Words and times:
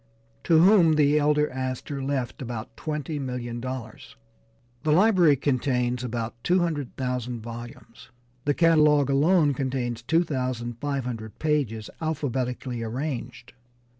to 0.43 0.57
whom 0.57 0.93
the 0.95 1.19
elder 1.19 1.47
Astor 1.51 2.01
left 2.01 2.41
about 2.41 2.75
$20,000,000. 2.75 4.15
The 4.81 4.91
library 4.91 5.35
contains 5.35 6.03
about 6.03 6.33
two 6.43 6.57
hundred 6.57 6.97
thousand 6.97 7.41
volumes, 7.41 8.09
the 8.45 8.55
catalogue 8.55 9.11
alone 9.11 9.53
contains 9.53 10.01
two 10.01 10.23
thousand 10.23 10.79
five 10.79 11.05
hundred 11.05 11.37
pages 11.37 11.87
alphabetically 12.01 12.81
arranged. 12.81 13.53